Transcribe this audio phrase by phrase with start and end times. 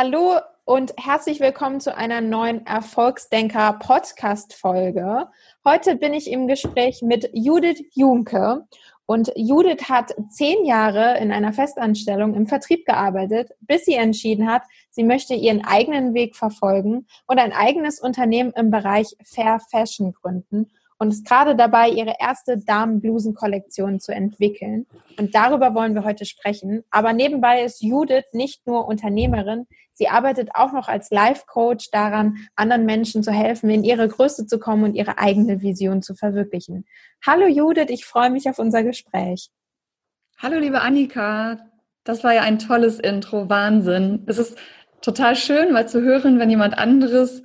[0.00, 5.26] Hallo und herzlich willkommen zu einer neuen Erfolgsdenker Podcast Folge.
[5.64, 8.64] Heute bin ich im Gespräch mit Judith Junke
[9.06, 14.62] und Judith hat zehn Jahre in einer Festanstellung im Vertrieb gearbeitet, bis sie entschieden hat,
[14.88, 20.70] sie möchte ihren eigenen Weg verfolgen und ein eigenes Unternehmen im Bereich Fair Fashion gründen
[20.98, 24.86] und ist gerade dabei, ihre erste Damenblusen-Kollektion zu entwickeln.
[25.16, 26.82] Und darüber wollen wir heute sprechen.
[26.90, 32.84] Aber nebenbei ist Judith nicht nur Unternehmerin, sie arbeitet auch noch als Life-Coach daran, anderen
[32.84, 36.84] Menschen zu helfen, in ihre Größe zu kommen und ihre eigene Vision zu verwirklichen.
[37.24, 39.50] Hallo Judith, ich freue mich auf unser Gespräch.
[40.38, 41.58] Hallo liebe Annika,
[42.04, 44.22] das war ja ein tolles Intro, Wahnsinn.
[44.26, 44.56] Es ist
[45.00, 47.42] total schön, mal zu hören, wenn jemand anderes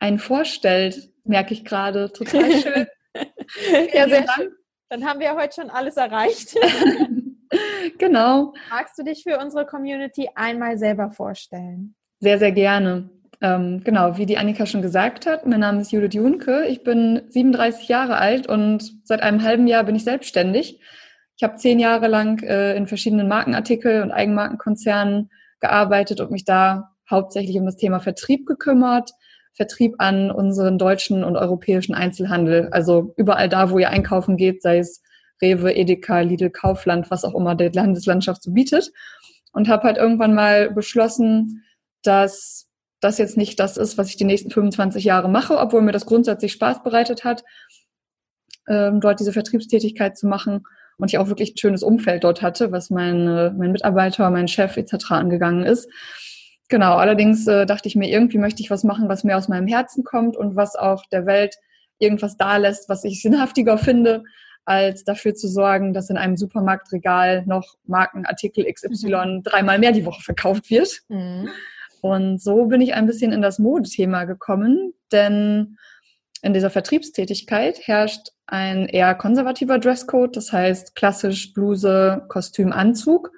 [0.00, 2.12] einen vorstellt, merke ich gerade.
[2.12, 2.86] Total schön.
[3.94, 4.52] ja, sehr schön.
[4.88, 6.56] Dann haben wir heute schon alles erreicht.
[7.98, 8.54] genau.
[8.70, 11.94] Magst du dich für unsere Community einmal selber vorstellen?
[12.18, 13.08] Sehr, sehr gerne.
[13.40, 16.66] Ähm, genau, wie die Annika schon gesagt hat, mein Name ist Judith Junke.
[16.66, 20.80] Ich bin 37 Jahre alt und seit einem halben Jahr bin ich selbstständig.
[21.36, 26.90] Ich habe zehn Jahre lang äh, in verschiedenen Markenartikel und Eigenmarkenkonzernen gearbeitet und mich da
[27.10, 29.12] hauptsächlich um das Thema Vertrieb gekümmert,
[29.52, 32.68] Vertrieb an unseren deutschen und europäischen Einzelhandel.
[32.70, 35.02] Also überall da, wo ihr einkaufen geht, sei es
[35.42, 38.92] Rewe, Edeka, Lidl, Kaufland, was auch immer die Landeslandschaft so bietet.
[39.52, 41.64] Und habe halt irgendwann mal beschlossen,
[42.02, 42.68] dass
[43.00, 46.06] das jetzt nicht das ist, was ich die nächsten 25 Jahre mache, obwohl mir das
[46.06, 47.42] grundsätzlich Spaß bereitet hat,
[48.68, 50.62] ähm, dort diese Vertriebstätigkeit zu machen
[50.98, 54.76] und ich auch wirklich ein schönes Umfeld dort hatte, was meine, mein Mitarbeiter, mein Chef
[54.76, 55.12] etc.
[55.12, 55.88] angegangen ist.
[56.70, 59.66] Genau, allerdings äh, dachte ich mir, irgendwie möchte ich was machen, was mir aus meinem
[59.66, 61.56] Herzen kommt und was auch der Welt
[61.98, 64.22] irgendwas da lässt, was ich sinnhaftiger finde,
[64.64, 69.42] als dafür zu sorgen, dass in einem Supermarktregal noch Markenartikel XY mhm.
[69.42, 71.00] dreimal mehr die Woche verkauft wird.
[71.08, 71.48] Mhm.
[72.02, 75.76] Und so bin ich ein bisschen in das Modethema gekommen, denn
[76.42, 83.32] in dieser Vertriebstätigkeit herrscht ein eher konservativer Dresscode, das heißt klassisch Bluse, Kostüm, Anzug,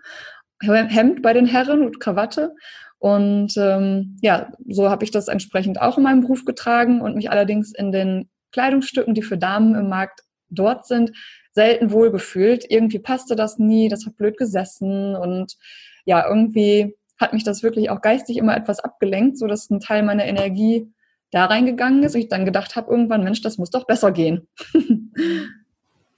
[0.61, 2.55] Hemd bei den Herren und Krawatte.
[3.03, 7.33] Und ähm, ja, so habe ich das entsprechend auch in meinem Beruf getragen und mich
[7.33, 10.21] allerdings in den Kleidungsstücken, die für Damen im Markt
[10.51, 11.11] dort sind,
[11.51, 12.65] selten wohlgefühlt.
[12.71, 15.57] Irgendwie passte das nie, das hat blöd gesessen und
[16.05, 20.05] ja, irgendwie hat mich das wirklich auch geistig immer etwas abgelenkt, so dass ein Teil
[20.05, 20.89] meiner Energie
[21.33, 24.47] da reingegangen ist und ich dann gedacht habe irgendwann, Mensch, das muss doch besser gehen.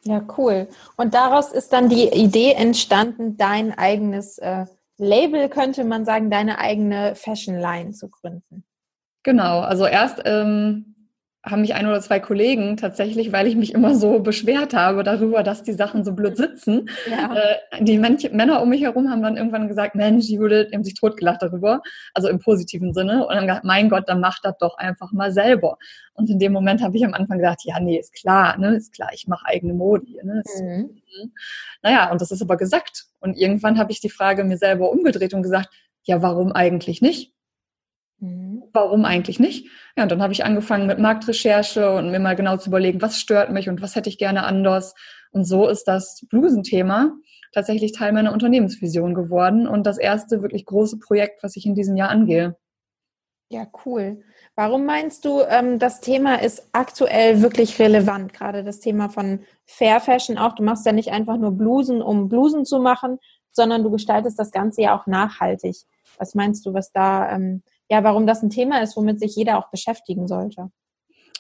[0.05, 0.69] ja, cool.
[0.99, 4.67] Und daraus ist dann die Idee entstanden, dein eigenes äh,
[5.05, 8.65] Label könnte man sagen, deine eigene Fashion Line zu gründen?
[9.23, 10.95] Genau, also erst ähm,
[11.45, 15.43] haben mich ein oder zwei Kollegen tatsächlich, weil ich mich immer so beschwert habe darüber,
[15.43, 16.89] dass die Sachen so blöd sitzen.
[17.11, 17.35] Ja.
[17.35, 20.95] Äh, die Män Männer um mich herum haben dann irgendwann gesagt, Mensch, Judith, haben sich
[20.95, 21.83] totgelacht darüber,
[22.15, 23.27] also im positiven Sinne.
[23.27, 25.77] Und dann gesagt, mein Gott, dann mach das doch einfach mal selber.
[26.15, 28.95] Und in dem Moment habe ich am Anfang gedacht, ja, nee, ist klar, ne, ist
[28.95, 30.07] klar, ich mache eigene Mode.
[30.23, 31.01] Ne, mhm.
[31.83, 33.07] Naja, und das ist aber gesagt.
[33.25, 35.71] Und irgendwann habe ich die Frage mir selber umgedreht und gesagt,
[36.03, 37.33] ja, warum eigentlich nicht?
[38.19, 38.65] Mhm.
[38.75, 39.67] Warum eigentlich nicht?
[39.97, 43.19] Ja, und dann habe ich angefangen mit Marktrecherche und mir mal genau zu überlegen, was
[43.19, 44.95] stört mich und was hätte ich gerne anders.
[45.31, 47.13] Und so ist das Blusenthema
[47.53, 51.97] tatsächlich Teil meiner Unternehmensvision geworden und das erste wirklich große Projekt, was ich in diesem
[51.97, 52.57] Jahr angehe.
[53.49, 54.23] Ja, cool.
[54.57, 58.33] Warum meinst du, ähm, das Thema ist aktuell wirklich relevant?
[58.33, 60.55] Gerade das Thema von Fair Fashion auch.
[60.55, 63.19] Du machst ja nicht einfach nur Blusen, um Blusen zu machen,
[63.51, 65.77] sondern du gestaltest das Ganze ja auch nachhaltig.
[66.19, 69.59] Was meinst du, was da ähm, ja, warum das ein Thema ist, womit sich jeder
[69.59, 70.71] auch beschäftigen sollte.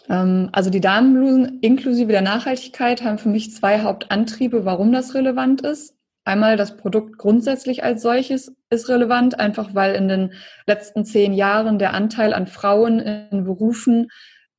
[0.08, 5.62] Ähm, also die Damenblusen inklusive der Nachhaltigkeit haben für mich zwei Hauptantriebe, warum das relevant
[5.62, 5.94] ist.
[6.24, 10.32] Einmal das Produkt grundsätzlich als solches ist relevant, einfach weil in den
[10.66, 14.08] letzten zehn Jahren der Anteil an Frauen in Berufen,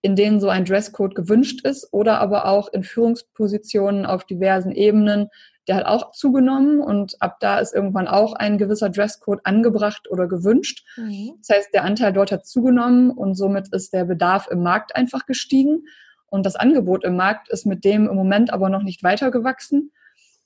[0.01, 5.29] in denen so ein Dresscode gewünscht ist oder aber auch in Führungspositionen auf diversen Ebenen
[5.67, 10.27] der hat auch zugenommen und ab da ist irgendwann auch ein gewisser Dresscode angebracht oder
[10.27, 10.85] gewünscht.
[10.97, 11.33] Mhm.
[11.39, 15.25] Das heißt, der Anteil dort hat zugenommen und somit ist der Bedarf im Markt einfach
[15.25, 15.85] gestiegen
[16.27, 19.91] und das Angebot im Markt ist mit dem im Moment aber noch nicht weitergewachsen.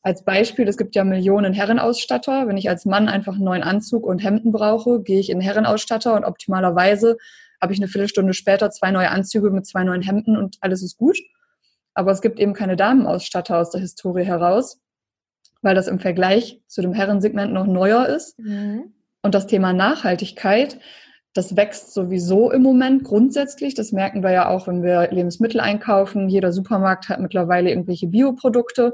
[0.01, 2.47] Als Beispiel, es gibt ja Millionen Herrenausstatter.
[2.47, 6.15] Wenn ich als Mann einfach einen neuen Anzug und Hemden brauche, gehe ich in Herrenausstatter
[6.15, 7.17] und optimalerweise
[7.61, 10.97] habe ich eine Viertelstunde später zwei neue Anzüge mit zwei neuen Hemden und alles ist
[10.97, 11.17] gut.
[11.93, 14.79] Aber es gibt eben keine Damenausstatter aus der Historie heraus
[15.61, 18.39] weil das im Vergleich zu dem Herrensegment noch neuer ist.
[18.39, 18.93] Mhm.
[19.21, 20.79] Und das Thema Nachhaltigkeit,
[21.33, 23.73] das wächst sowieso im Moment grundsätzlich.
[23.73, 26.29] Das merken wir ja auch, wenn wir Lebensmittel einkaufen.
[26.29, 28.93] Jeder Supermarkt hat mittlerweile irgendwelche Bioprodukte.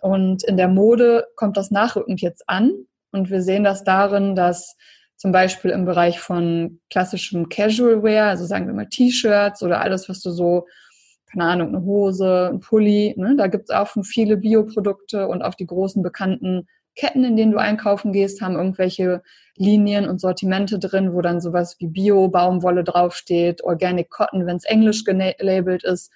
[0.00, 2.72] Und in der Mode kommt das nachrückend jetzt an.
[3.12, 4.76] Und wir sehen das darin, dass
[5.16, 10.08] zum Beispiel im Bereich von klassischem Casual Wear, also sagen wir mal T-Shirts oder alles,
[10.08, 10.66] was du so,
[11.30, 13.34] keine Ahnung, eine Hose, ein Pulli, ne?
[13.36, 16.66] da gibt es auch viele Bioprodukte und auch die großen bekannten
[16.96, 19.22] Ketten, in denen du einkaufen gehst, haben irgendwelche
[19.56, 25.04] Linien und Sortimente drin, wo dann sowas wie Bio-Baumwolle draufsteht, Organic Cotton, wenn es englisch
[25.04, 26.12] gelabelt ist.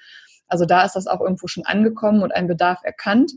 [0.46, 3.32] Also da ist das auch irgendwo schon angekommen und ein Bedarf erkannt.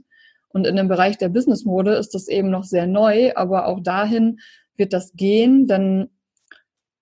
[0.53, 4.39] Und in dem Bereich der Businessmode ist das eben noch sehr neu, aber auch dahin
[4.75, 6.09] wird das gehen, denn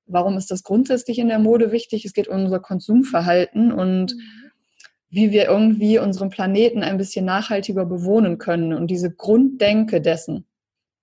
[0.10, 2.06] warum ist das grundsätzlich in der Mode wichtig?
[2.06, 4.52] Es geht um unser Konsumverhalten und mhm.
[5.10, 8.74] wie wir irgendwie unseren Planeten ein bisschen nachhaltiger bewohnen können.
[8.74, 10.46] Und diese Grunddenke dessen,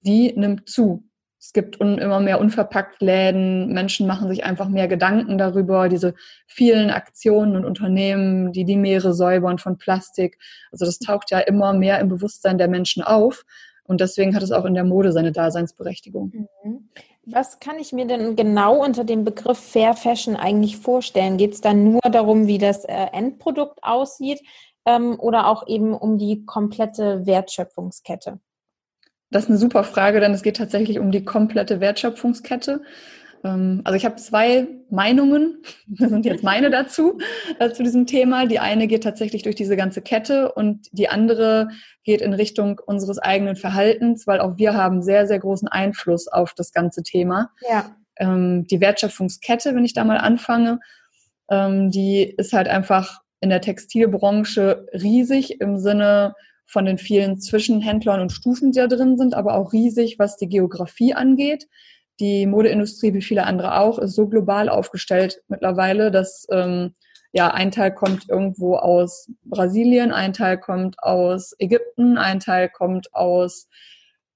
[0.01, 1.06] die nimmt zu.
[1.47, 6.15] Es gibt immer mehr unverpackt Läden, Menschen machen sich einfach mehr Gedanken darüber, diese
[6.49, 10.41] vielen Aktionen und Unternehmen, die die Meere säubern von Plastik.
[10.73, 13.45] Also das taucht ja immer mehr im Bewusstsein der Menschen auf.
[13.85, 16.49] Und deswegen hat es auch in der Mode seine Daseinsberechtigung.
[16.65, 16.89] Mhm.
[17.27, 21.37] Was kann ich mir denn genau unter dem Begriff Fair Fashion eigentlich vorstellen?
[21.37, 24.43] Geht es dann nur darum, wie das äh, Endprodukt aussieht
[24.85, 28.41] ähm, oder auch eben um die komplette Wertschöpfungskette?
[29.31, 32.83] Das ist eine super Frage, denn es geht tatsächlich um die komplette Wertschöpfungskette.
[33.45, 37.19] Ähm, also ich habe zwei Meinungen, das sind jetzt meine dazu,
[37.59, 38.47] äh, zu diesem Thema.
[38.47, 41.69] Die eine geht tatsächlich durch diese ganze Kette und die andere
[42.05, 46.55] geht in Richtung unseres eigenen Verhaltens, weil auch wir haben sehr, sehr großen Einfluss auf
[46.55, 47.51] das ganze Thema.
[47.69, 47.97] Ja.
[48.19, 50.81] Ähm, die Wertschöpfungskette, wenn ich da mal anfange,
[51.51, 56.35] ähm, die ist halt einfach in der Textilbranche riesig im Sinne
[56.67, 60.49] von den vielen Zwischenhändlern und Stufen, die da drin sind, aber auch riesig, was die
[60.49, 61.69] Geografie angeht.
[62.19, 66.95] Die Modeindustrie, wie viele andere auch, ist so global aufgestellt mittlerweile, dass ähm,
[67.33, 73.15] ja ein Teil kommt irgendwo aus Brasilien, ein Teil kommt aus Ägypten, ein Teil kommt
[73.15, 73.69] aus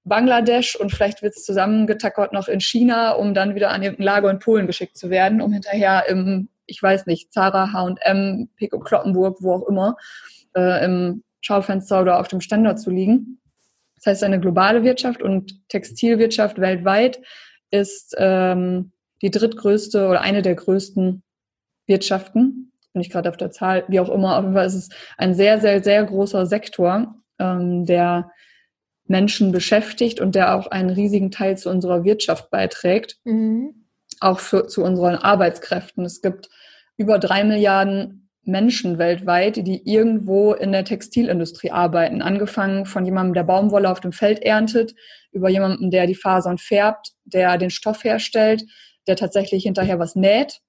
[0.03, 4.31] Bangladesch und vielleicht wird es zusammengetackert noch in China, um dann wieder an irgendein Lager
[4.31, 9.37] in Polen geschickt zu werden, um hinterher im, ich weiß nicht, Zara, H&M, Pico Kloppenburg,
[9.41, 9.97] wo auch immer,
[10.55, 13.41] äh, im Schaufenster oder auf dem Ständer zu liegen.
[13.95, 17.21] Das heißt, eine globale Wirtschaft und Textilwirtschaft weltweit
[17.69, 18.91] ist ähm,
[19.21, 21.23] die drittgrößte oder eine der größten
[21.87, 22.71] Wirtschaften.
[22.93, 24.37] Bin ich gerade auf der Zahl, wie auch immer.
[24.37, 28.31] Auf jeden Fall ist es ein sehr, sehr, sehr großer Sektor, ähm, der
[29.05, 33.17] Menschen beschäftigt und der auch einen riesigen Teil zu unserer Wirtschaft beiträgt.
[33.23, 33.85] Mhm.
[34.19, 36.05] Auch für, zu unseren Arbeitskräften.
[36.05, 36.49] Es gibt
[36.97, 42.21] über drei Milliarden Menschen weltweit, die irgendwo in der Textilindustrie arbeiten.
[42.21, 44.95] Angefangen von jemandem, der Baumwolle auf dem Feld erntet,
[45.31, 48.63] über jemanden, der die Fasern färbt, der den Stoff herstellt,
[49.07, 50.59] der tatsächlich hinterher was näht,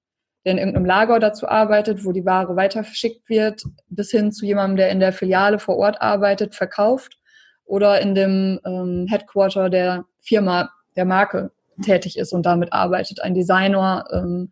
[0.45, 4.45] der in irgendeinem Lager dazu arbeitet, wo die Ware weiter verschickt wird, bis hin zu
[4.45, 7.17] jemandem, der in der Filiale vor Ort arbeitet, verkauft
[7.65, 13.21] oder in dem ähm, Headquarter der Firma, der Marke tätig ist und damit arbeitet.
[13.21, 14.51] Ein Designer, ähm,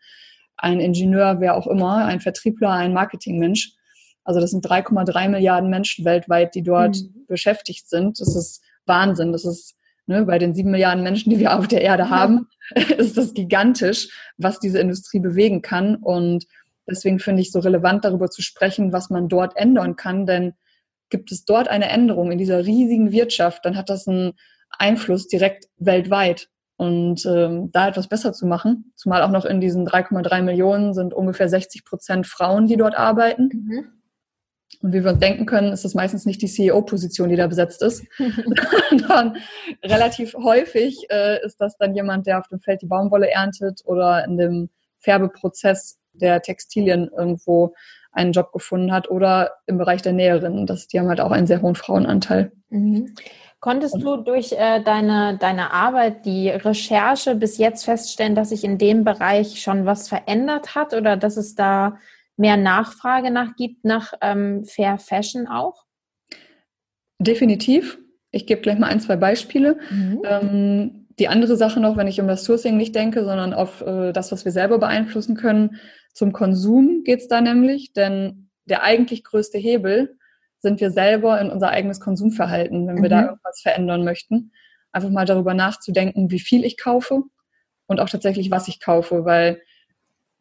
[0.62, 3.74] ein Ingenieur, wer auch immer, ein Vertriebler, ein Marketingmensch.
[4.24, 7.26] Also das sind 3,3 Milliarden Menschen weltweit, die dort mhm.
[7.28, 8.20] beschäftigt sind.
[8.20, 9.32] Das ist Wahnsinn.
[9.32, 9.76] Das ist
[10.06, 12.84] ne, bei den sieben Milliarden Menschen, die wir auf der Erde haben, ja.
[12.98, 15.96] ist das gigantisch, was diese Industrie bewegen kann.
[15.96, 16.46] Und
[16.88, 20.28] deswegen finde ich so relevant, darüber zu sprechen, was man dort ändern kann.
[20.28, 20.54] Denn
[21.10, 24.34] gibt es dort eine Änderung in dieser riesigen Wirtschaft, dann hat das einen
[24.70, 26.48] Einfluss direkt weltweit.
[26.82, 31.14] Und ähm, da etwas besser zu machen, zumal auch noch in diesen 3,3 Millionen sind
[31.14, 33.52] ungefähr 60 Prozent Frauen, die dort arbeiten.
[33.54, 33.86] Mhm.
[34.82, 37.84] Und wie wir uns denken können, ist das meistens nicht die CEO-Position, die da besetzt
[37.84, 38.04] ist,
[38.90, 39.38] sondern
[39.86, 44.26] relativ häufig äh, ist das dann jemand, der auf dem Feld die Baumwolle erntet oder
[44.26, 47.76] in dem Färbeprozess der Textilien irgendwo
[48.12, 50.66] einen Job gefunden hat oder im Bereich der Näherinnen.
[50.66, 52.52] Das, die haben halt auch einen sehr hohen Frauenanteil.
[52.70, 53.14] Mhm.
[53.62, 58.80] Konntest du durch äh, deine, deine Arbeit, die Recherche bis jetzt feststellen, dass sich in
[58.80, 62.00] dem Bereich schon was verändert hat oder dass es da
[62.38, 65.86] mehr Nachfrage nach gibt, nach ähm, Fair Fashion auch?
[67.20, 68.00] Definitiv.
[68.32, 69.78] Ich gebe gleich mal ein, zwei Beispiele.
[69.92, 70.22] Mhm.
[70.26, 74.12] Ähm, die andere Sache noch, wenn ich um das Sourcing nicht denke, sondern auf äh,
[74.12, 75.80] das, was wir selber beeinflussen können,
[76.14, 80.18] zum Konsum geht es da nämlich, denn der eigentlich größte Hebel
[80.62, 83.10] sind wir selber in unser eigenes Konsumverhalten, wenn wir mhm.
[83.10, 84.52] da irgendwas verändern möchten.
[84.92, 87.24] Einfach mal darüber nachzudenken, wie viel ich kaufe
[87.88, 89.62] und auch tatsächlich, was ich kaufe, weil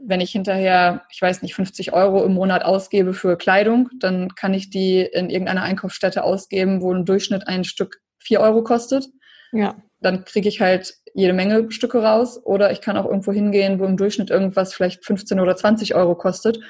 [0.03, 4.55] wenn ich hinterher, ich weiß nicht, 50 Euro im Monat ausgebe für Kleidung, dann kann
[4.55, 9.09] ich die in irgendeiner Einkaufsstätte ausgeben, wo im Durchschnitt ein Stück 4 Euro kostet.
[9.53, 9.77] Ja.
[10.01, 12.41] Dann kriege ich halt jede Menge Stücke raus.
[12.43, 16.15] Oder ich kann auch irgendwo hingehen, wo im Durchschnitt irgendwas vielleicht 15 oder 20 Euro
[16.15, 16.61] kostet.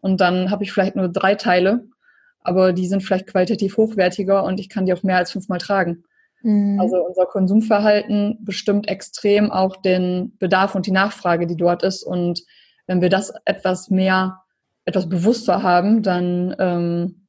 [0.00, 1.84] Und dann habe ich vielleicht nur drei Teile
[2.42, 6.04] aber die sind vielleicht qualitativ hochwertiger und ich kann die auch mehr als fünfmal tragen.
[6.42, 6.80] Mhm.
[6.80, 12.02] Also unser Konsumverhalten bestimmt extrem auch den Bedarf und die Nachfrage, die dort ist.
[12.02, 12.42] Und
[12.86, 14.40] wenn wir das etwas mehr,
[14.84, 17.26] etwas bewusster haben, dann ähm,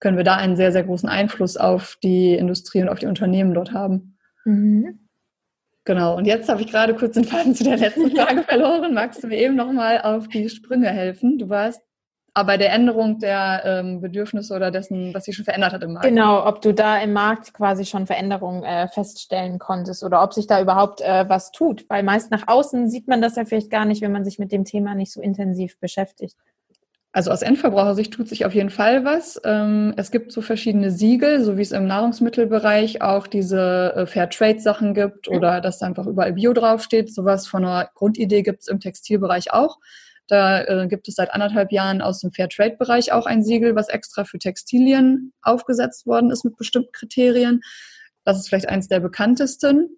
[0.00, 3.54] können wir da einen sehr, sehr großen Einfluss auf die Industrie und auf die Unternehmen
[3.54, 4.18] dort haben.
[4.44, 4.98] Mhm.
[5.84, 8.94] Genau, und jetzt habe ich gerade kurz den Faden zu der letzten Frage verloren.
[8.94, 11.38] Magst du mir eben nochmal auf die Sprünge helfen?
[11.38, 11.80] Du warst
[12.34, 16.06] aber der Änderung der ähm, Bedürfnisse oder dessen, was sich schon verändert hat im Markt.
[16.06, 20.46] Genau, ob du da im Markt quasi schon Veränderungen äh, feststellen konntest oder ob sich
[20.46, 21.84] da überhaupt äh, was tut.
[21.88, 24.50] Weil meist nach außen sieht man das ja vielleicht gar nicht, wenn man sich mit
[24.50, 26.36] dem Thema nicht so intensiv beschäftigt.
[27.14, 29.38] Also aus Endverbrauchersicht tut sich auf jeden Fall was.
[29.44, 34.94] Ähm, es gibt so verschiedene Siegel, so wie es im Nahrungsmittelbereich auch diese äh, Fairtrade-Sachen
[34.94, 37.14] gibt oder dass einfach überall Bio draufsteht.
[37.14, 39.78] Sowas von einer Grundidee gibt es im Textilbereich auch.
[40.32, 44.24] Da äh, gibt es seit anderthalb Jahren aus dem Fairtrade-Bereich auch ein Siegel, was extra
[44.24, 47.60] für Textilien aufgesetzt worden ist mit bestimmten Kriterien.
[48.24, 49.90] Das ist vielleicht eins der bekanntesten.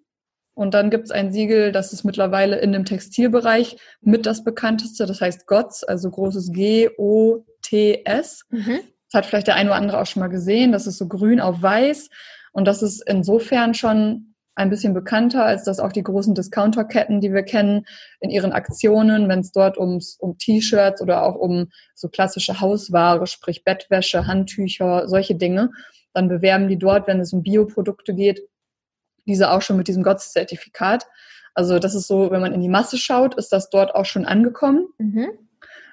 [0.53, 5.05] Und dann gibt es ein Siegel, das ist mittlerweile in dem Textilbereich mit das bekannteste,
[5.05, 8.43] das heißt GOTS, also großes G-O-T-S.
[8.49, 8.79] Mhm.
[9.09, 10.73] Das hat vielleicht der eine oder andere auch schon mal gesehen.
[10.73, 12.09] Das ist so grün auf weiß.
[12.51, 17.33] Und das ist insofern schon ein bisschen bekannter, als dass auch die großen Discounterketten, die
[17.33, 17.85] wir kennen,
[18.21, 23.27] in ihren Aktionen, wenn es dort ums, um T-Shirts oder auch um so klassische Hausware,
[23.27, 25.71] sprich Bettwäsche, Handtücher, solche Dinge,
[26.13, 28.41] dann bewerben die dort, wenn es um Bioprodukte geht,
[29.25, 31.05] diese auch schon mit diesem GOTS-Zertifikat.
[31.53, 34.25] Also das ist so, wenn man in die Masse schaut, ist das dort auch schon
[34.25, 34.87] angekommen.
[34.97, 35.29] Mhm.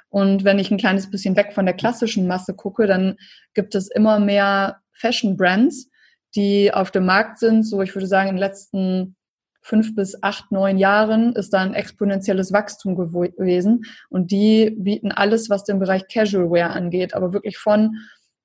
[0.09, 3.17] Und wenn ich ein kleines bisschen weg von der klassischen Masse gucke, dann
[3.55, 5.89] gibt es immer mehr Fashion-Brands,
[6.35, 7.65] die auf dem Markt sind.
[7.65, 9.17] So, ich würde sagen, in den letzten
[9.63, 13.85] fünf bis acht, neun Jahren ist da ein exponentielles Wachstum gewesen.
[14.11, 17.97] Und die bieten alles, was den Bereich Casual Wear angeht, aber wirklich von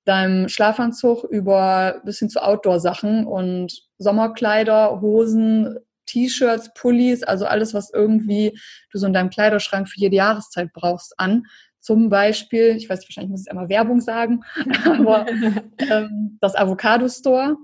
[0.05, 7.91] deinem Schlafanzug über bis hin zu Outdoor-Sachen und Sommerkleider, Hosen, T-Shirts, Pullis, also alles, was
[7.91, 8.57] irgendwie
[8.91, 11.43] du so in deinem Kleiderschrank für jede Jahreszeit brauchst, an.
[11.79, 14.43] Zum Beispiel, ich weiß, wahrscheinlich muss ich einmal Werbung sagen,
[14.85, 15.25] aber
[15.77, 17.57] ähm, das Avocado Store,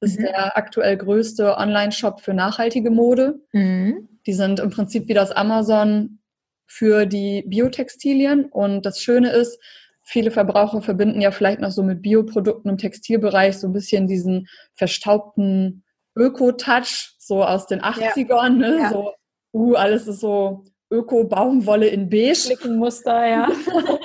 [0.00, 0.24] ist mhm.
[0.24, 3.40] der aktuell größte Online-Shop für nachhaltige Mode.
[3.52, 4.08] Mhm.
[4.26, 6.18] Die sind im Prinzip wie das Amazon
[6.66, 8.46] für die Biotextilien.
[8.46, 9.58] Und das Schöne ist,
[10.02, 14.48] viele Verbraucher verbinden ja vielleicht noch so mit Bioprodukten im Textilbereich so ein bisschen diesen
[14.74, 15.84] verstaubten
[16.16, 18.78] Öko-Touch, so aus den 80ern, ne?
[18.80, 18.90] Ja.
[18.90, 19.12] so,
[19.52, 22.34] uh, alles ist so Öko-Baumwolle in beige.
[22.34, 23.48] Flickenmuster, ja.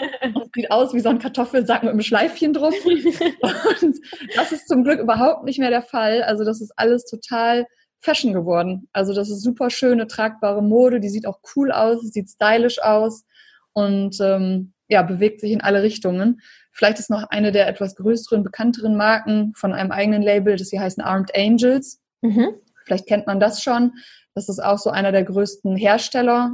[0.55, 2.73] sieht aus wie so ein Kartoffelsack mit einem Schleifchen drauf.
[2.85, 3.99] Und
[4.35, 6.23] das ist zum Glück überhaupt nicht mehr der Fall.
[6.23, 7.65] Also das ist alles total
[7.99, 8.89] Fashion geworden.
[8.91, 13.23] Also das ist super schöne, tragbare Mode, die sieht auch cool aus, sieht stylisch aus
[13.71, 16.41] und ähm, ja, bewegt sich in alle Richtungen.
[16.71, 20.81] Vielleicht ist noch eine der etwas größeren, bekannteren Marken von einem eigenen Label, das hier
[20.81, 22.01] heißen Armed Angels.
[22.21, 22.53] Mhm.
[22.85, 23.93] Vielleicht kennt man das schon.
[24.35, 26.51] Das ist auch so einer der größten Hersteller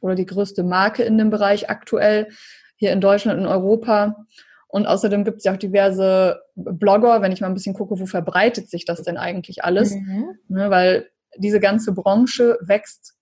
[0.00, 2.28] oder die größte Marke in dem Bereich aktuell
[2.84, 4.26] hier in Deutschland und Europa.
[4.68, 8.06] Und außerdem gibt es ja auch diverse Blogger, wenn ich mal ein bisschen gucke, wo
[8.06, 9.94] verbreitet sich das denn eigentlich alles?
[9.94, 10.36] Mhm.
[10.48, 13.14] Ne, weil diese ganze Branche wächst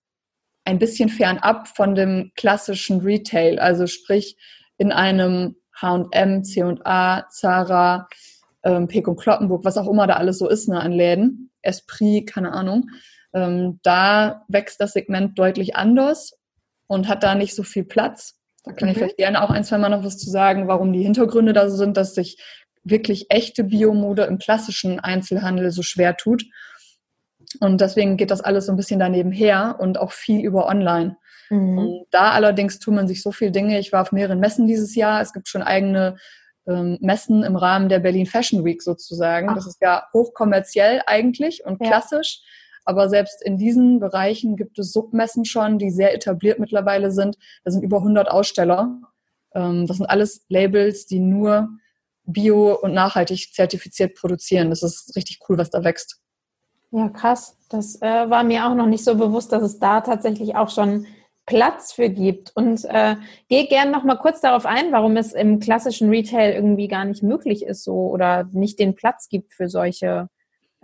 [0.65, 4.37] ein bisschen fernab von dem klassischen Retail, also sprich
[4.77, 8.07] in einem H&M, C&A, Zara,
[8.63, 12.27] ähm, Pek und Kloppenburg, was auch immer da alles so ist ne, an Läden, Esprit,
[12.27, 12.89] keine Ahnung.
[13.33, 16.37] Ähm, da wächst das Segment deutlich anders
[16.87, 18.39] und hat da nicht so viel Platz.
[18.63, 18.91] Da kann mhm.
[18.91, 21.69] ich vielleicht gerne auch ein, zwei Mal noch was zu sagen, warum die Hintergründe da
[21.69, 22.37] so sind, dass sich
[22.83, 26.45] wirklich echte Biomode im klassischen Einzelhandel so schwer tut.
[27.59, 31.17] Und deswegen geht das alles so ein bisschen daneben her und auch viel über online.
[31.49, 31.77] Mhm.
[31.77, 33.79] Und da allerdings tun man sich so viele Dinge.
[33.79, 35.21] Ich war auf mehreren Messen dieses Jahr.
[35.21, 36.17] Es gibt schon eigene
[36.67, 39.49] ähm, Messen im Rahmen der Berlin Fashion Week sozusagen.
[39.49, 39.55] Ach.
[39.55, 41.87] Das ist ja hochkommerziell eigentlich und ja.
[41.87, 42.41] klassisch.
[42.85, 47.37] Aber selbst in diesen Bereichen gibt es Submessen schon, die sehr etabliert mittlerweile sind.
[47.63, 48.99] Da sind über 100 Aussteller.
[49.53, 51.69] Ähm, das sind alles Labels, die nur
[52.25, 54.69] bio- und nachhaltig zertifiziert produzieren.
[54.69, 56.19] Das ist richtig cool, was da wächst.
[56.91, 57.57] Ja, krass.
[57.69, 61.07] Das äh, war mir auch noch nicht so bewusst, dass es da tatsächlich auch schon
[61.45, 62.51] Platz für gibt.
[62.55, 63.15] Und äh,
[63.49, 67.23] gehe gerne noch mal kurz darauf ein, warum es im klassischen Retail irgendwie gar nicht
[67.23, 70.29] möglich ist so oder nicht den Platz gibt für solche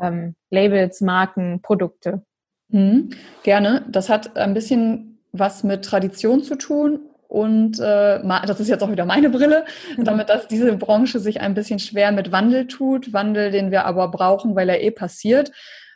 [0.02, 2.24] ähm, Labels, Marken, Produkte?
[2.70, 3.10] Mhm,
[3.44, 3.86] gerne.
[3.90, 8.92] Das hat ein bisschen was mit Tradition zu tun und äh, das ist jetzt auch
[8.92, 9.64] wieder meine Brille,
[9.96, 10.04] mhm.
[10.04, 14.08] damit dass diese Branche sich ein bisschen schwer mit Wandel tut, Wandel, den wir aber
[14.10, 15.52] brauchen, weil er eh passiert.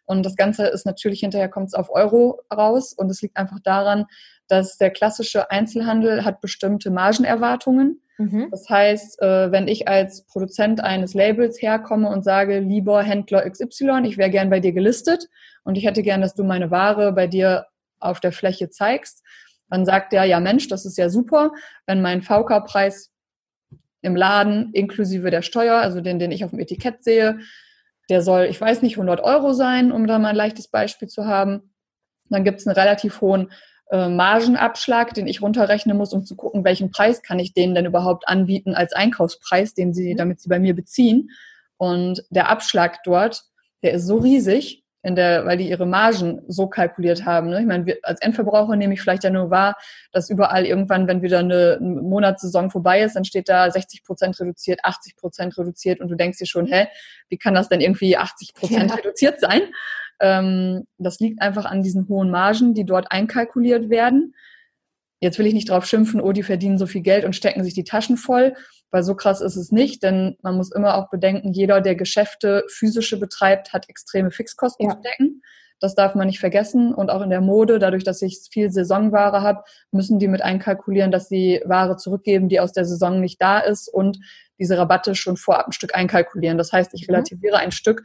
[0.06, 3.60] Und das Ganze ist natürlich hinterher kommt es auf Euro raus und es liegt einfach
[3.64, 4.06] daran,
[4.48, 8.50] dass der klassische Einzelhandel hat bestimmte Margenerwartungen Mhm.
[8.52, 14.04] Das heißt, äh, wenn ich als Produzent eines Labels herkomme und sage, lieber Händler XY,
[14.06, 15.30] ich wäre gern bei dir gelistet
[15.64, 17.68] und ich hätte gern, dass du meine Ware bei dir
[18.00, 19.24] auf der Fläche zeigst,
[19.70, 21.52] dann sagt er, ja Mensch, das ist ja super,
[21.88, 23.12] wenn mein VK-Preis
[24.02, 27.40] im Laden inklusive der Steuer, also den, den ich auf dem Etikett sehe,
[28.10, 31.26] der soll, ich weiß nicht, 100 Euro sein, um da mal ein leichtes Beispiel zu
[31.26, 31.74] haben.
[32.30, 33.52] Dann gibt es einen relativ hohen
[33.94, 37.86] äh, Margenabschlag, den ich runterrechnen muss, um zu gucken, welchen Preis kann ich denen denn
[37.86, 41.30] überhaupt anbieten als Einkaufspreis, den sie, damit sie bei mir beziehen.
[41.78, 43.44] Und der Abschlag dort,
[43.84, 47.50] der ist so riesig, in der, weil die ihre Margen so kalkuliert haben.
[47.50, 47.60] Ne?
[47.60, 49.76] Ich meine, wir, als Endverbraucher nehme ich vielleicht ja nur wahr,
[50.12, 54.40] dass überall irgendwann, wenn wieder eine, eine Monatssaison vorbei ist, dann steht da 60 Prozent
[54.40, 56.88] reduziert, 80 Prozent reduziert und du denkst dir schon, hä,
[57.28, 58.96] wie kann das denn irgendwie 80 Prozent ja.
[58.96, 59.62] reduziert sein?
[60.24, 64.34] Ähm, das liegt einfach an diesen hohen Margen, die dort einkalkuliert werden.
[65.20, 67.74] Jetzt will ich nicht drauf schimpfen, oh, die verdienen so viel Geld und stecken sich
[67.74, 68.56] die Taschen voll,
[68.90, 72.64] weil so krass ist es nicht, denn man muss immer auch bedenken, jeder, der Geschäfte
[72.70, 74.96] physische betreibt, hat extreme Fixkosten ja.
[74.96, 75.42] zu decken.
[75.82, 76.94] Das darf man nicht vergessen.
[76.94, 81.12] Und auch in der Mode, dadurch, dass ich viel Saisonware habe, müssen die mit einkalkulieren,
[81.12, 84.20] dass sie Ware zurückgeben, die aus der Saison nicht da ist und
[84.58, 86.58] diese Rabatte schon vorab ein Stück einkalkulieren.
[86.58, 87.16] Das heißt, ich mhm.
[87.16, 88.04] relativiere ein Stück,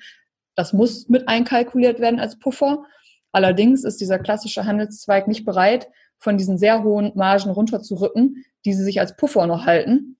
[0.58, 2.84] das muss mit einkalkuliert werden als Puffer.
[3.30, 5.86] Allerdings ist dieser klassische Handelszweig nicht bereit,
[6.18, 10.18] von diesen sehr hohen Margen runterzurücken, die sie sich als Puffer noch halten,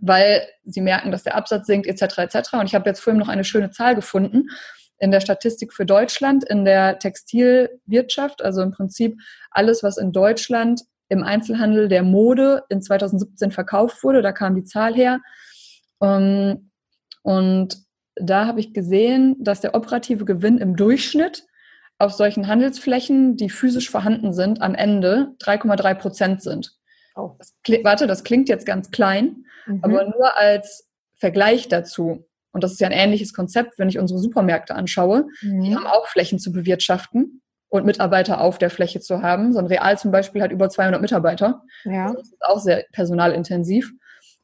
[0.00, 2.18] weil sie merken, dass der Absatz sinkt etc.
[2.18, 2.52] etc.
[2.52, 4.50] Und ich habe jetzt vorhin noch eine schöne Zahl gefunden
[4.98, 9.18] in der Statistik für Deutschland, in der Textilwirtschaft, also im Prinzip
[9.50, 14.64] alles, was in Deutschland im Einzelhandel der Mode in 2017 verkauft wurde, da kam die
[14.64, 15.18] Zahl her.
[16.00, 16.70] Ähm,
[17.22, 17.85] und
[18.16, 21.46] da habe ich gesehen, dass der operative Gewinn im Durchschnitt
[21.98, 26.76] auf solchen Handelsflächen, die physisch vorhanden sind, am Ende 3,3 Prozent sind.
[27.14, 27.36] Oh.
[27.38, 29.80] Das warte, das klingt jetzt ganz klein, mhm.
[29.82, 32.26] aber nur als Vergleich dazu.
[32.52, 35.26] Und das ist ja ein ähnliches Konzept, wenn ich unsere Supermärkte anschaue.
[35.40, 35.62] Mhm.
[35.62, 39.52] Die haben auch Flächen zu bewirtschaften und Mitarbeiter auf der Fläche zu haben.
[39.52, 41.62] So ein Real zum Beispiel hat über 200 Mitarbeiter.
[41.84, 42.12] Ja.
[42.12, 43.92] Das ist auch sehr personalintensiv.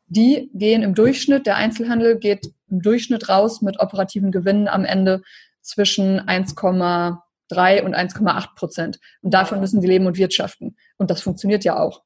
[0.07, 5.23] Die gehen im Durchschnitt, der Einzelhandel geht im Durchschnitt raus mit operativen Gewinnen am Ende
[5.61, 8.99] zwischen 1, 3 und 1,8 Prozent.
[9.21, 10.77] Und davon müssen sie leben und wirtschaften.
[10.97, 12.03] Und das funktioniert ja auch.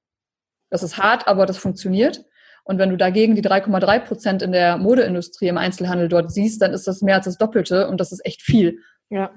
[0.69, 2.25] Das ist hart, aber das funktioniert.
[2.65, 6.73] Und wenn du dagegen die 3,3 Prozent in der Modeindustrie im Einzelhandel dort siehst, dann
[6.73, 8.81] ist das mehr als das Doppelte und das ist echt viel.
[9.09, 9.31] Ja.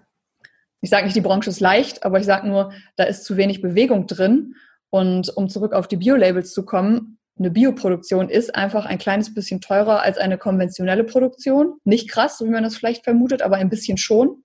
[0.82, 3.62] Ich sage nicht, die Branche ist leicht, aber ich sage nur, da ist zu wenig
[3.62, 4.56] Bewegung drin.
[4.90, 9.62] Und um zurück auf die Bio-Labels zu kommen, eine Bioproduktion ist einfach ein kleines bisschen
[9.62, 11.80] teurer als eine konventionelle Produktion.
[11.86, 14.44] Nicht krass, wie man das vielleicht vermutet, aber ein bisschen schon.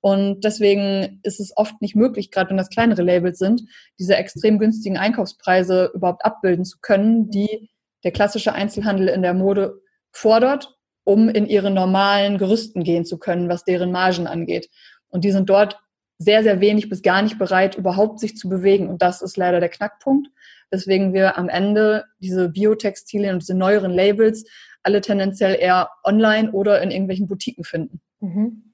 [0.00, 3.62] Und deswegen ist es oft nicht möglich, gerade wenn das kleinere Labels sind,
[3.98, 7.68] diese extrem günstigen Einkaufspreise überhaupt abbilden zu können, die
[8.04, 9.80] der klassische Einzelhandel in der Mode
[10.12, 14.68] fordert, um in ihre normalen Gerüsten gehen zu können, was deren Margen angeht.
[15.08, 15.80] Und die sind dort
[16.18, 18.88] sehr, sehr wenig bis gar nicht bereit, überhaupt sich zu bewegen.
[18.88, 20.28] Und das ist leider der Knackpunkt,
[20.70, 24.44] weswegen wir am Ende diese Biotextilien und diese neueren Labels
[24.82, 28.00] alle tendenziell eher online oder in irgendwelchen Boutiquen finden.
[28.20, 28.68] Mhm.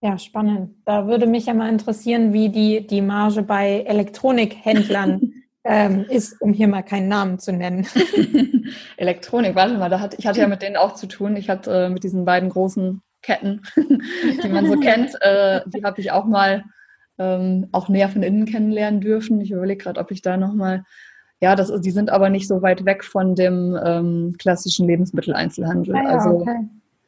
[0.00, 0.76] Ja, spannend.
[0.84, 5.32] Da würde mich ja mal interessieren, wie die, die Marge bei Elektronikhändlern
[5.64, 7.86] ähm, ist, um hier mal keinen Namen zu nennen.
[8.98, 11.36] Elektronik, warte mal, da hat, ich hatte ja mit denen auch zu tun.
[11.36, 13.62] Ich hatte äh, mit diesen beiden großen Ketten,
[14.42, 16.64] die man so kennt, äh, die habe ich auch mal
[17.18, 19.40] ähm, auch näher von innen kennenlernen dürfen.
[19.40, 20.84] Ich überlege gerade, ob ich da nochmal,
[21.44, 25.94] ja, das, die sind aber nicht so weit weg von dem ähm, klassischen Lebensmitteleinzelhandel.
[25.94, 26.60] Ah, ja, also okay.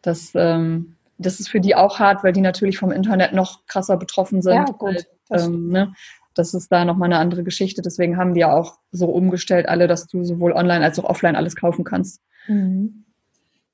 [0.03, 3.97] das ähm, das ist für die auch hart, weil die natürlich vom Internet noch krasser
[3.97, 4.55] betroffen sind.
[4.55, 5.07] Ja, gut.
[5.29, 5.95] Weil, ähm, ne?
[6.35, 7.81] Das ist da nochmal eine andere Geschichte.
[7.81, 11.35] Deswegen haben die ja auch so umgestellt alle, dass du sowohl online als auch offline
[11.35, 12.21] alles kaufen kannst.
[12.47, 13.05] Mhm.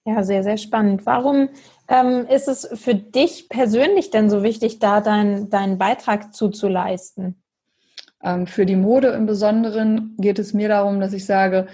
[0.04, 1.04] Ja, sehr, sehr spannend.
[1.04, 1.48] Warum
[1.88, 7.41] ähm, ist es für dich persönlich denn so wichtig, da dein, deinen Beitrag zuzuleisten?
[8.22, 11.66] Ähm, für die Mode im Besonderen geht es mir darum, dass ich sage,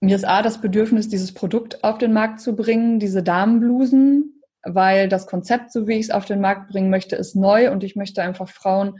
[0.00, 5.08] mir ist A, das Bedürfnis, dieses Produkt auf den Markt zu bringen, diese Damenblusen, weil
[5.08, 7.96] das Konzept, so wie ich es auf den Markt bringen möchte, ist neu und ich
[7.96, 8.98] möchte einfach Frauen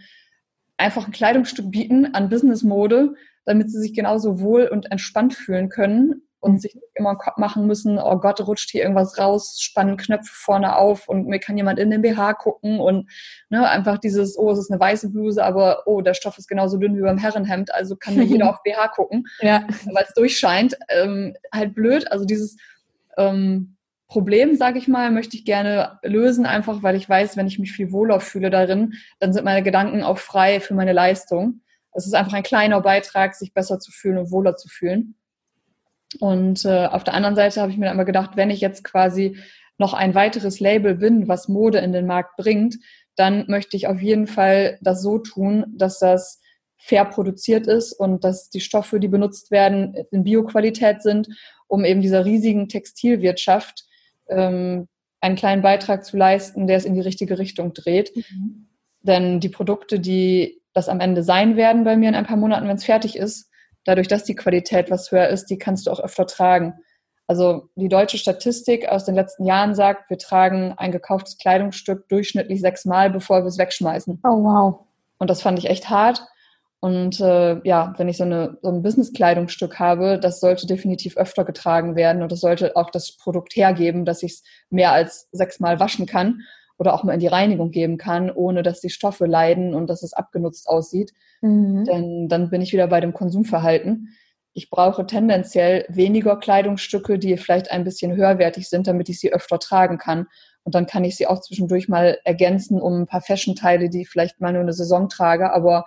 [0.77, 3.15] einfach ein Kleidungsstück bieten an Businessmode,
[3.45, 6.59] damit sie sich genauso wohl und entspannt fühlen können und mhm.
[6.59, 11.09] sich nicht immer machen müssen, oh Gott, rutscht hier irgendwas raus, spannen Knöpfe vorne auf
[11.09, 13.11] und mir kann jemand in den BH gucken und
[13.49, 16.77] ne, einfach dieses, oh, es ist eine weiße Bluse, aber oh, der Stoff ist genauso
[16.77, 19.67] dünn wie beim Herrenhemd, also kann mir jeder auf BH gucken, ja.
[19.93, 20.77] weil es durchscheint.
[20.91, 22.57] Ähm, halt blöd, also dieses
[23.17, 23.77] ähm,
[24.07, 27.73] Problem, sage ich mal, möchte ich gerne lösen, einfach weil ich weiß, wenn ich mich
[27.73, 31.63] viel wohler fühle darin, dann sind meine Gedanken auch frei für meine Leistung.
[31.93, 35.17] Es ist einfach ein kleiner Beitrag, sich besser zu fühlen und wohler zu fühlen.
[36.21, 38.85] Und äh, auf der anderen Seite habe ich mir dann immer gedacht, wenn ich jetzt
[38.85, 39.37] quasi
[39.79, 42.77] noch ein weiteres Label bin, was Mode in den Markt bringt,
[43.17, 46.41] dann möchte ich auf jeden Fall das so tun, dass das
[46.77, 51.29] fair produziert ist und dass die Stoffe, die benutzt werden, in Bioqualität sind,
[51.67, 53.85] um eben dieser riesigen Textilwirtschaft
[54.29, 54.89] ähm,
[55.21, 58.15] einen kleinen Beitrag zu leisten, der es in die richtige Richtung dreht.
[58.15, 58.69] Mhm.
[59.01, 62.69] Denn die Produkte, die das am Ende sein werden bei mir in ein paar Monaten,
[62.69, 63.51] wenn es fertig ist,
[63.85, 66.75] dadurch, dass die Qualität was höher ist, die kannst du auch öfter tragen.
[67.27, 72.61] Also die deutsche Statistik aus den letzten Jahren sagt, wir tragen ein gekauftes Kleidungsstück durchschnittlich
[72.61, 74.21] sechsmal, bevor wir es wegschmeißen.
[74.25, 74.81] Oh wow.
[75.19, 76.23] Und das fand ich echt hart.
[76.81, 81.47] Und äh, ja, wenn ich so, eine, so ein Business-Kleidungsstück habe, das sollte definitiv öfter
[81.47, 85.81] getragen werden und das sollte auch das Produkt hergeben, dass ich es mehr als sechsmal
[85.81, 86.43] waschen kann
[86.79, 90.03] oder auch mal in die Reinigung geben kann, ohne dass die Stoffe leiden und dass
[90.03, 91.13] es abgenutzt aussieht.
[91.41, 91.85] Mhm.
[91.85, 94.09] Denn dann bin ich wieder bei dem Konsumverhalten
[94.55, 99.59] ich brauche tendenziell weniger Kleidungsstücke, die vielleicht ein bisschen höherwertig sind, damit ich sie öfter
[99.59, 100.29] tragen kann.
[100.63, 104.09] Und dann kann ich sie auch zwischendurch mal ergänzen um ein paar Fashion-Teile, die ich
[104.09, 105.53] vielleicht mal nur eine Saison trage.
[105.53, 105.85] Aber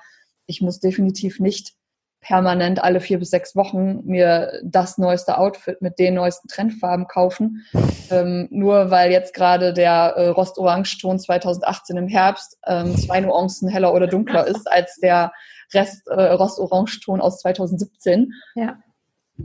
[0.47, 1.76] ich muss definitiv nicht
[2.22, 7.66] permanent alle vier bis sechs Wochen mir das neueste Outfit mit den neuesten Trendfarben kaufen.
[8.10, 13.94] Ähm, nur weil jetzt gerade der äh, Rostorange-Ton 2018 im Herbst ähm, zwei Nuancen heller
[13.94, 15.32] oder dunkler ist als der
[15.74, 18.34] Rest äh, Rostorangeton aus 2017.
[18.56, 18.78] Ja.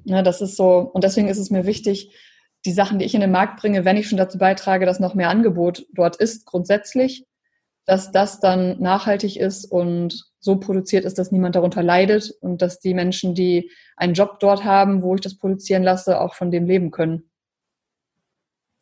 [0.04, 0.22] ja.
[0.22, 2.16] Das ist so, und deswegen ist es mir wichtig,
[2.64, 5.14] die Sachen, die ich in den Markt bringe, wenn ich schon dazu beitrage, dass noch
[5.14, 7.26] mehr Angebot dort ist, grundsätzlich,
[7.84, 12.80] dass das dann nachhaltig ist und so produziert ist, dass niemand darunter leidet und dass
[12.80, 16.66] die Menschen, die einen Job dort haben, wo ich das produzieren lasse, auch von dem
[16.66, 17.30] leben können.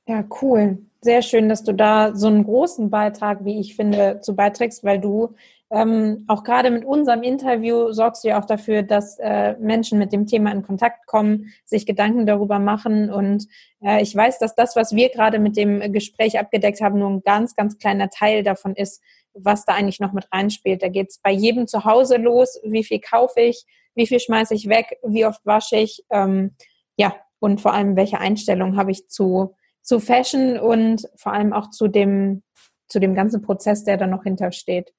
[0.06, 0.78] Ja, cool.
[1.02, 5.00] Sehr schön, dass du da so einen großen Beitrag, wie ich finde, zu beiträgst, weil
[5.00, 5.34] du
[5.70, 10.12] ähm, auch gerade mit unserem Interview sorgst du ja auch dafür, dass äh, Menschen mit
[10.12, 13.10] dem Thema in Kontakt kommen, sich Gedanken darüber machen.
[13.10, 13.46] Und
[13.80, 17.22] äh, ich weiß, dass das, was wir gerade mit dem Gespräch abgedeckt haben, nur ein
[17.22, 19.00] ganz, ganz kleiner Teil davon ist,
[19.32, 20.82] was da eigentlich noch mit reinspielt.
[20.82, 24.54] Da geht es bei jedem zu Hause los, wie viel kaufe ich, wie viel schmeiße
[24.54, 26.56] ich weg, wie oft wasche ich, ähm,
[26.96, 31.70] ja, und vor allem, welche Einstellung habe ich zu, zu Fashion und vor allem auch
[31.70, 32.42] zu dem,
[32.88, 34.92] zu dem ganzen Prozess, der da noch hintersteht.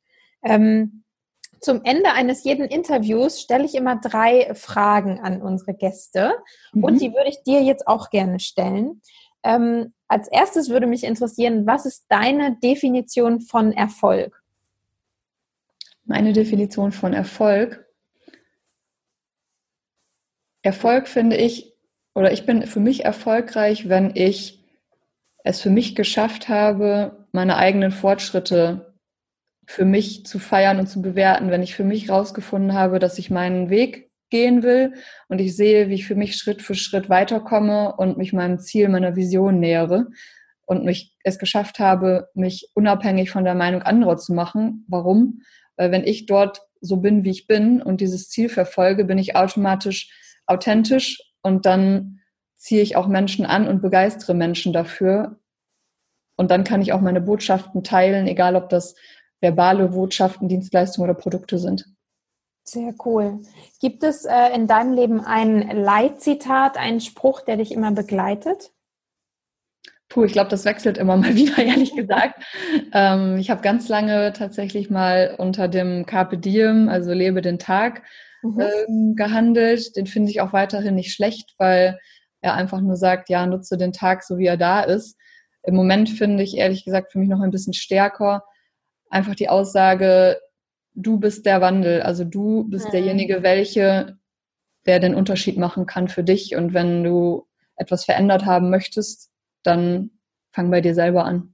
[0.44, 1.04] Ähm,
[1.62, 6.34] zum Ende eines jeden Interviews stelle ich immer drei Fragen an unsere Gäste
[6.74, 6.84] mhm.
[6.84, 9.02] und die würde ich dir jetzt auch gerne stellen.
[9.44, 14.44] Ähm, als erstes würde mich interessieren, was ist deine Definition von Erfolg?
[16.04, 17.86] Meine Definition von Erfolg.
[20.64, 21.74] Erfolg finde ich,
[22.14, 24.64] oder ich bin für mich erfolgreich, wenn ich
[25.44, 28.91] es für mich geschafft habe, meine eigenen Fortschritte
[29.66, 33.30] für mich zu feiern und zu bewerten, wenn ich für mich rausgefunden habe, dass ich
[33.30, 34.94] meinen Weg gehen will
[35.28, 38.90] und ich sehe, wie ich für mich Schritt für Schritt weiterkomme und mich meinem Ziel,
[38.90, 40.08] meiner Vision nähere
[40.66, 44.86] und mich es geschafft habe, mich unabhängig von der Meinung anderer zu machen.
[44.88, 45.42] Warum?
[45.76, 49.36] Weil wenn ich dort so bin, wie ich bin und dieses Ziel verfolge, bin ich
[49.36, 50.10] automatisch
[50.48, 52.20] authentisch und dann
[52.56, 55.40] ziehe ich auch Menschen an und begeistere Menschen dafür.
[56.38, 58.96] Und dann kann ich auch meine Botschaften teilen, egal ob das
[59.42, 61.86] verbale Botschaften, Dienstleistungen oder Produkte sind.
[62.64, 63.40] Sehr cool.
[63.80, 68.72] Gibt es äh, in deinem Leben ein Leitzitat, einen Spruch, der dich immer begleitet?
[70.10, 72.44] Puh, ich glaube, das wechselt immer mal wieder, ehrlich gesagt.
[72.94, 78.04] ähm, ich habe ganz lange tatsächlich mal unter dem Carpe Diem, also lebe den Tag,
[78.44, 78.60] mhm.
[78.60, 79.96] ähm, gehandelt.
[79.96, 82.00] Den finde ich auch weiterhin nicht schlecht, weil
[82.42, 85.18] er einfach nur sagt, ja, nutze den Tag so, wie er da ist.
[85.64, 88.44] Im Moment finde ich ehrlich gesagt für mich noch ein bisschen stärker,
[89.12, 90.40] einfach die Aussage,
[90.94, 92.92] du bist der Wandel, also du bist mhm.
[92.92, 94.18] derjenige, welche,
[94.86, 96.56] der den Unterschied machen kann für dich.
[96.56, 99.30] Und wenn du etwas verändert haben möchtest,
[99.64, 100.12] dann
[100.52, 101.54] fang bei dir selber an.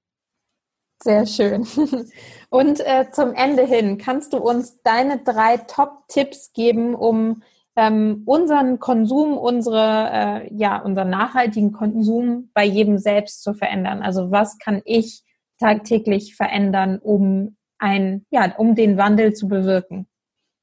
[1.03, 1.67] Sehr schön.
[2.49, 7.43] Und äh, zum Ende hin, kannst du uns deine drei Top-Tipps geben, um
[7.75, 14.01] ähm, unseren Konsum, unsere, äh, ja, unseren nachhaltigen Konsum bei jedem selbst zu verändern?
[14.01, 15.23] Also was kann ich
[15.59, 20.07] tagtäglich verändern, um ein, ja, um den Wandel zu bewirken?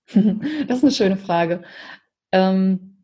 [0.69, 1.63] Das ist eine schöne Frage.
[2.33, 2.95] Ähm,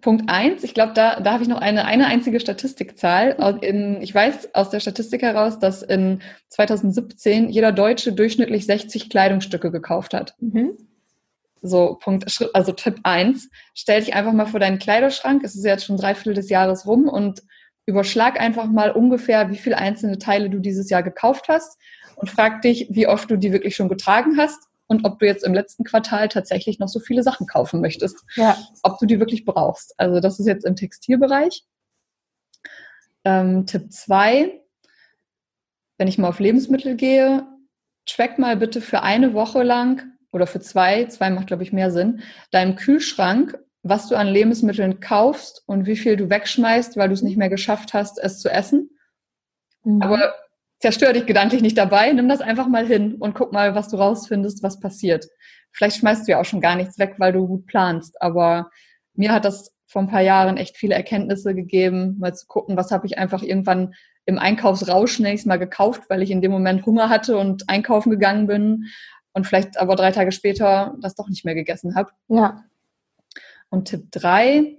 [0.00, 3.58] Punkt eins, ich glaube, da, da habe ich noch eine, eine einzige Statistikzahl.
[3.62, 9.70] In, ich weiß aus der Statistik heraus, dass in 2017 jeder Deutsche durchschnittlich 60 Kleidungsstücke
[9.70, 10.34] gekauft hat.
[10.40, 10.76] Mhm.
[11.62, 15.42] So, Punkt, also Tipp eins: stell dich einfach mal vor deinen Kleiderschrank.
[15.42, 17.42] Es ist jetzt schon drei Viertel des Jahres rum und
[17.86, 21.78] überschlag einfach mal ungefähr, wie viele einzelne Teile du dieses Jahr gekauft hast
[22.16, 25.44] und frag dich, wie oft du die wirklich schon getragen hast und ob du jetzt
[25.44, 28.24] im letzten Quartal tatsächlich noch so viele Sachen kaufen möchtest.
[28.36, 28.56] Ja.
[28.82, 29.94] Ob du die wirklich brauchst.
[29.98, 31.64] Also das ist jetzt im Textilbereich.
[33.24, 34.60] Ähm, Tipp 2,
[35.98, 37.46] wenn ich mal auf Lebensmittel gehe,
[38.06, 41.90] track mal bitte für eine Woche lang oder für zwei, zwei macht glaube ich mehr
[41.90, 47.14] Sinn, deinem Kühlschrank, was du an Lebensmitteln kaufst und wie viel du wegschmeißt, weil du
[47.14, 48.90] es nicht mehr geschafft hast, es zu essen.
[49.84, 50.00] Mhm.
[50.00, 50.34] Aber
[50.80, 53.98] zerstör dich gedanklich nicht dabei, nimm das einfach mal hin und guck mal, was du
[53.98, 55.28] rausfindest, was passiert.
[55.70, 58.70] Vielleicht schmeißt du ja auch schon gar nichts weg, weil du gut planst, aber
[59.12, 62.90] mir hat das vor ein paar Jahren echt viele Erkenntnisse gegeben, mal zu gucken, was
[62.90, 63.94] habe ich einfach irgendwann
[64.24, 68.46] im Einkaufsrausch nächstes Mal gekauft, weil ich in dem Moment Hunger hatte und einkaufen gegangen
[68.46, 68.86] bin
[69.34, 72.10] und vielleicht aber drei Tage später das doch nicht mehr gegessen habe.
[72.28, 72.64] Ja.
[73.70, 74.76] Und Tipp drei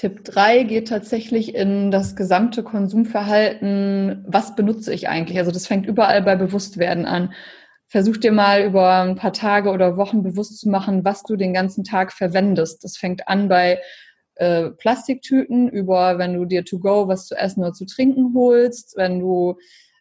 [0.00, 4.24] Tipp 3 geht tatsächlich in das gesamte Konsumverhalten.
[4.26, 5.36] Was benutze ich eigentlich?
[5.38, 7.34] Also das fängt überall bei Bewusstwerden an.
[7.86, 11.52] Versuch dir mal über ein paar Tage oder Wochen bewusst zu machen, was du den
[11.52, 12.82] ganzen Tag verwendest.
[12.82, 13.82] Das fängt an bei
[14.36, 18.96] äh, Plastiktüten, über wenn du dir to go was zu essen oder zu trinken holst,
[18.96, 19.58] wenn du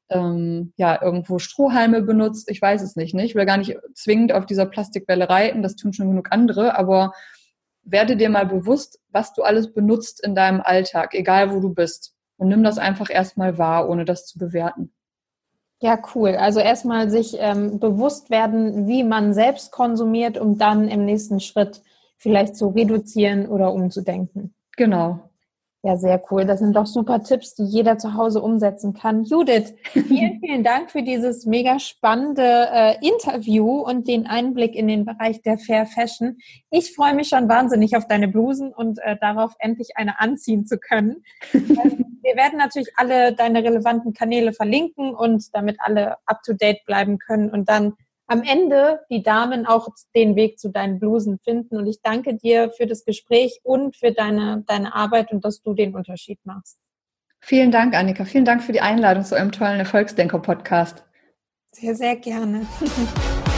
[0.09, 2.49] ähm, ja irgendwo Strohhalme benutzt.
[2.49, 3.13] Ich weiß es nicht.
[3.13, 3.25] Ne?
[3.25, 5.61] Ich will gar nicht zwingend auf dieser Plastikwelle reiten.
[5.63, 7.13] Das tun schon genug andere, aber
[7.83, 12.13] werde dir mal bewusst, was du alles benutzt in deinem Alltag, egal wo du bist.
[12.37, 14.91] Und nimm das einfach erstmal wahr, ohne das zu bewerten.
[15.81, 16.35] Ja, cool.
[16.35, 21.81] Also erstmal sich ähm, bewusst werden, wie man selbst konsumiert, um dann im nächsten Schritt
[22.17, 24.53] vielleicht zu reduzieren oder umzudenken.
[24.75, 25.28] Genau.
[25.81, 26.43] Ja, sehr cool.
[26.43, 29.23] Das sind doch super Tipps, die jeder zu Hause umsetzen kann.
[29.23, 35.05] Judith, vielen, vielen Dank für dieses mega spannende äh, Interview und den Einblick in den
[35.05, 36.37] Bereich der Fair Fashion.
[36.69, 40.77] Ich freue mich schon wahnsinnig auf deine Blusen und äh, darauf, endlich eine anziehen zu
[40.77, 41.23] können.
[41.53, 47.69] Wir werden natürlich alle deine relevanten Kanäle verlinken und damit alle up-to-date bleiben können und
[47.69, 47.93] dann
[48.29, 51.77] am Ende die Damen auch den Weg zu deinen Blusen finden.
[51.77, 55.73] Und ich danke dir für das Gespräch und für deine, deine Arbeit und dass du
[55.73, 56.77] den Unterschied machst.
[57.41, 58.25] Vielen Dank, Annika.
[58.25, 61.03] Vielen Dank für die Einladung zu eurem tollen Erfolgsdenker-Podcast.
[61.71, 62.67] Sehr, sehr gerne.